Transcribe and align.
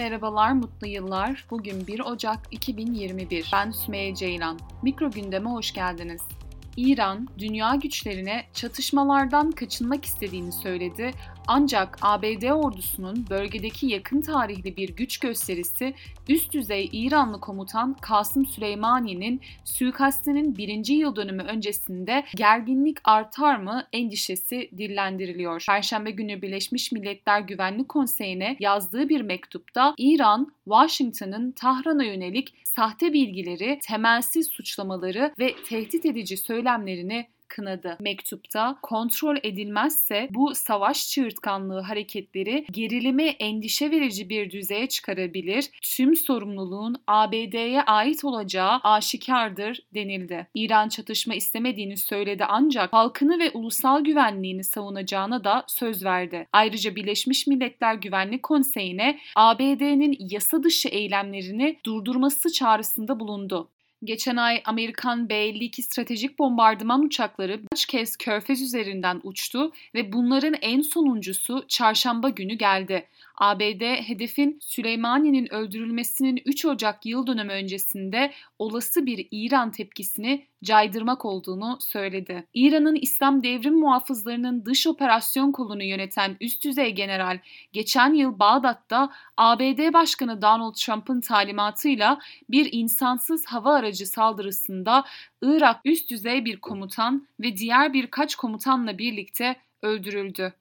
Merhabalar, 0.00 0.52
mutlu 0.52 0.86
yıllar. 0.86 1.44
Bugün 1.50 1.86
1 1.86 2.00
Ocak 2.00 2.38
2021. 2.50 3.50
Ben 3.52 3.70
Sümeyye 3.70 4.14
Ceylan. 4.14 4.58
Mikro 4.82 5.10
gündeme 5.10 5.50
hoş 5.50 5.72
geldiniz. 5.72 6.22
İran, 6.76 7.28
dünya 7.38 7.74
güçlerine 7.74 8.44
çatışmalardan 8.52 9.50
kaçınmak 9.50 10.04
istediğini 10.04 10.52
söyledi 10.52 11.12
ancak 11.46 11.98
ABD 12.02 12.50
ordusunun 12.50 13.26
bölgedeki 13.30 13.86
yakın 13.86 14.20
tarihli 14.20 14.76
bir 14.76 14.88
güç 14.88 15.18
gösterisi 15.18 15.94
üst 16.28 16.52
düzey 16.52 16.88
İranlı 16.92 17.40
komutan 17.40 17.94
Kasım 17.94 18.46
Süleymani'nin 18.46 19.40
suikastinin 19.64 20.56
birinci 20.56 20.94
yıl 20.94 21.16
dönümü 21.16 21.42
öncesinde 21.42 22.24
gerginlik 22.34 22.98
artar 23.04 23.56
mı 23.56 23.86
endişesi 23.92 24.70
dillendiriliyor. 24.78 25.64
Perşembe 25.66 26.10
günü 26.10 26.42
Birleşmiş 26.42 26.92
Milletler 26.92 27.40
Güvenlik 27.40 27.88
Konseyi'ne 27.88 28.56
yazdığı 28.60 29.08
bir 29.08 29.20
mektupta 29.20 29.94
İran, 29.98 30.52
Washington'ın 30.64 31.50
Tahran'a 31.50 32.04
yönelik 32.04 32.54
sahte 32.64 33.12
bilgileri, 33.12 33.78
temelsiz 33.82 34.46
suçlamaları 34.46 35.34
ve 35.38 35.54
tehdit 35.68 36.06
edici 36.06 36.36
söylemlerini 36.64 37.26
kınadı 37.48 37.96
mektupta. 38.00 38.78
Kontrol 38.82 39.36
edilmezse 39.42 40.28
bu 40.30 40.54
savaş 40.54 41.08
çığırtkanlığı 41.10 41.80
hareketleri 41.80 42.66
gerilimi 42.70 43.22
endişe 43.22 43.90
verici 43.90 44.28
bir 44.28 44.50
düzeye 44.50 44.88
çıkarabilir. 44.88 45.70
Tüm 45.82 46.16
sorumluluğun 46.16 46.96
ABD'ye 47.06 47.82
ait 47.82 48.24
olacağı 48.24 48.80
aşikardır 48.82 49.80
denildi. 49.94 50.46
İran 50.54 50.88
çatışma 50.88 51.34
istemediğini 51.34 51.96
söyledi 51.96 52.44
ancak 52.48 52.92
halkını 52.92 53.38
ve 53.38 53.50
ulusal 53.50 54.04
güvenliğini 54.04 54.64
savunacağına 54.64 55.44
da 55.44 55.64
söz 55.66 56.04
verdi. 56.04 56.46
Ayrıca 56.52 56.96
Birleşmiş 56.96 57.46
Milletler 57.46 57.94
Güvenlik 57.94 58.42
Konseyi'ne 58.42 59.18
ABD'nin 59.36 60.16
yasa 60.20 60.62
dışı 60.62 60.88
eylemlerini 60.88 61.78
durdurması 61.84 62.52
çağrısında 62.52 63.20
bulundu. 63.20 63.70
Geçen 64.04 64.36
ay 64.36 64.62
Amerikan 64.64 65.28
B-52 65.28 65.82
stratejik 65.82 66.38
bombardıman 66.38 67.02
uçakları 67.02 67.60
kaç 67.70 67.86
kez 67.86 68.16
körfez 68.16 68.62
üzerinden 68.62 69.20
uçtu 69.22 69.72
ve 69.94 70.12
bunların 70.12 70.54
en 70.62 70.80
sonuncusu 70.80 71.64
çarşamba 71.68 72.28
günü 72.28 72.54
geldi. 72.54 73.06
ABD 73.34 73.82
hedefin 73.82 74.58
Süleymani'nin 74.60 75.54
öldürülmesinin 75.54 76.42
3 76.44 76.64
Ocak 76.64 77.06
yıl 77.06 77.26
dönümü 77.26 77.52
öncesinde 77.52 78.32
olası 78.58 79.06
bir 79.06 79.28
İran 79.30 79.72
tepkisini 79.72 80.46
caydırmak 80.64 81.24
olduğunu 81.24 81.78
söyledi. 81.80 82.46
İran'ın 82.54 82.94
İslam 82.94 83.42
devrim 83.42 83.74
muhafızlarının 83.74 84.64
dış 84.64 84.86
operasyon 84.86 85.52
kolunu 85.52 85.84
yöneten 85.84 86.36
üst 86.40 86.64
düzey 86.64 86.94
general 86.94 87.38
geçen 87.72 88.14
yıl 88.14 88.38
Bağdat'ta 88.38 89.10
ABD 89.36 89.92
Başkanı 89.92 90.42
Donald 90.42 90.74
Trump'ın 90.74 91.20
talimatıyla 91.20 92.18
bir 92.50 92.68
insansız 92.72 93.46
hava 93.46 93.74
aracı 93.74 94.06
saldırısında 94.06 95.04
Irak 95.42 95.80
üst 95.84 96.10
düzey 96.10 96.44
bir 96.44 96.56
komutan 96.60 97.28
ve 97.40 97.56
diğer 97.56 97.92
birkaç 97.92 98.34
komutanla 98.34 98.98
birlikte 98.98 99.56
öldürüldü. 99.82 100.52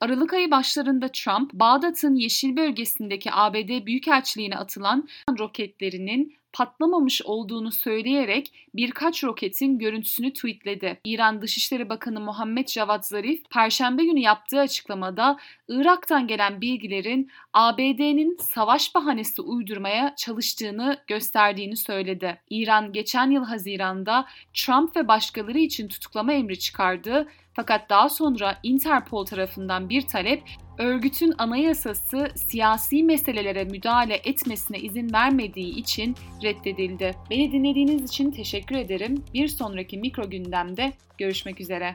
Aralık 0.00 0.32
ayı 0.32 0.50
başlarında 0.50 1.08
Trump, 1.08 1.52
Bağdat'ın 1.52 2.14
yeşil 2.14 2.56
bölgesindeki 2.56 3.32
ABD 3.32 3.86
Büyükelçiliğine 3.86 4.56
atılan 4.56 5.08
roketlerinin 5.38 6.36
patlamamış 6.52 7.22
olduğunu 7.22 7.72
söyleyerek 7.72 8.68
birkaç 8.74 9.24
roketin 9.24 9.78
görüntüsünü 9.78 10.32
tweetledi. 10.32 11.00
İran 11.04 11.42
Dışişleri 11.42 11.88
Bakanı 11.88 12.20
Muhammed 12.20 12.68
Javad 12.68 13.02
Zarif, 13.02 13.50
Perşembe 13.50 14.04
günü 14.04 14.20
yaptığı 14.20 14.60
açıklamada 14.60 15.36
Irak'tan 15.68 16.26
gelen 16.26 16.60
bilgilerin 16.60 17.30
ABD'nin 17.52 18.36
savaş 18.36 18.94
bahanesi 18.94 19.42
uydurmaya 19.42 20.14
çalıştığını 20.16 20.98
gösterdiğini 21.06 21.76
söyledi. 21.76 22.40
İran 22.50 22.92
geçen 22.92 23.30
yıl 23.30 23.44
Haziran'da 23.44 24.26
Trump 24.54 24.96
ve 24.96 25.08
başkaları 25.08 25.58
için 25.58 25.88
tutuklama 25.88 26.32
emri 26.32 26.58
çıkardı 26.58 27.28
fakat 27.54 27.90
daha 27.90 28.08
sonra 28.08 28.58
Interpol 28.62 29.26
tarafından 29.62 29.88
bir 29.88 30.02
talep 30.02 30.42
örgütün 30.78 31.34
anayasası 31.38 32.28
siyasi 32.34 33.02
meselelere 33.02 33.64
müdahale 33.64 34.14
etmesine 34.24 34.78
izin 34.78 35.12
vermediği 35.12 35.76
için 35.76 36.14
reddedildi. 36.42 37.14
Beni 37.30 37.52
dinlediğiniz 37.52 38.10
için 38.10 38.30
teşekkür 38.30 38.76
ederim. 38.76 39.24
Bir 39.34 39.48
sonraki 39.48 39.98
mikro 39.98 40.30
gündemde 40.30 40.92
görüşmek 41.18 41.60
üzere. 41.60 41.94